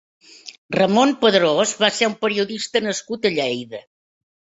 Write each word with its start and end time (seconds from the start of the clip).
Ramón 0.75 1.11
Pedrós 1.25 1.73
va 1.83 1.89
ser 1.97 2.07
un 2.11 2.15
periodista 2.23 2.81
nascut 2.87 3.29
a 3.29 3.33
Lleida. 3.37 3.83